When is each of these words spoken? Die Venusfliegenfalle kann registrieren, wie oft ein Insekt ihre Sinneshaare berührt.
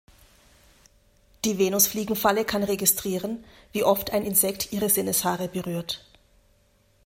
Die 1.45 1.59
Venusfliegenfalle 1.59 2.43
kann 2.43 2.63
registrieren, 2.63 3.43
wie 3.71 3.83
oft 3.83 4.09
ein 4.09 4.25
Insekt 4.25 4.73
ihre 4.73 4.89
Sinneshaare 4.89 5.47
berührt. 5.47 6.03